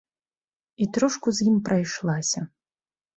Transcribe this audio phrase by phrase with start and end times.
[0.85, 2.43] І трошку з ім прайшлася.